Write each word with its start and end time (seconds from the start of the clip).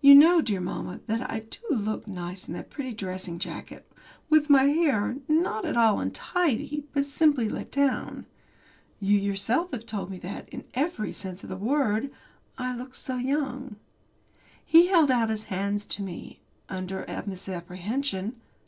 You 0.00 0.14
know, 0.14 0.40
dear 0.40 0.60
mamma, 0.60 1.00
that 1.08 1.28
I 1.28 1.40
do 1.40 1.58
look 1.70 2.06
nice 2.06 2.46
in 2.46 2.54
that 2.54 2.70
pretty 2.70 2.92
dressing 2.94 3.40
jacket, 3.40 3.90
with 4.30 4.48
my 4.48 4.62
hair, 4.66 5.16
not 5.26 5.64
at 5.64 5.76
all 5.76 5.98
untidy, 5.98 6.84
but 6.92 7.04
simply 7.04 7.48
let 7.48 7.72
down. 7.72 8.26
You 9.00 9.18
yourself 9.18 9.72
have 9.72 9.84
told 9.84 10.08
me 10.08 10.18
that, 10.18 10.48
in 10.50 10.66
every 10.74 11.10
sense 11.10 11.42
of 11.42 11.48
the 11.50 11.56
word, 11.56 12.12
I 12.56 12.76
look 12.76 12.94
so 12.94 13.16
young. 13.16 13.74
He 14.64 14.86
held 14.86 15.10
out 15.10 15.30
his 15.30 15.46
hands 15.50 15.84
to 15.86 16.02
me 16.04 16.42
under 16.68 17.02
a 17.02 17.24
misapprehension. 17.26 18.36